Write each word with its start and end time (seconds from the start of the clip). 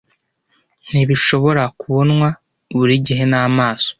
Ntibishobora 0.89 1.63
kubonwa 1.79 2.27
buri 2.77 2.95
gihe 3.05 3.23
n'amaso. 3.31 3.89